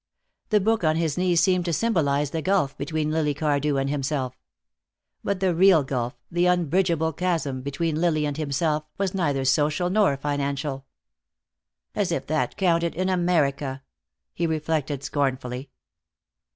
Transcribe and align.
The 0.49 0.59
book 0.59 0.83
on 0.83 0.95
his 0.95 1.15
knee 1.15 1.35
seemed 1.35 1.65
to 1.65 1.73
symbolize 1.73 2.31
the 2.31 2.41
gulf 2.41 2.75
between 2.75 3.11
Lily 3.11 3.35
Cardew 3.35 3.77
and 3.77 3.87
himself. 3.87 4.35
But 5.23 5.41
the 5.41 5.53
real 5.53 5.83
gulf, 5.83 6.15
the 6.31 6.47
unbridgeable 6.47 7.13
chasm, 7.13 7.61
between 7.61 8.01
Lily 8.01 8.25
and 8.25 8.35
himself, 8.35 8.83
was 8.97 9.13
neither 9.13 9.45
social 9.45 9.91
nor 9.91 10.17
financial. 10.17 10.85
"As 11.93 12.11
if 12.11 12.25
that 12.25 12.57
counted, 12.57 12.95
in 12.95 13.09
America," 13.09 13.83
he 14.33 14.47
reflected 14.47 15.03
scornfully. 15.03 15.69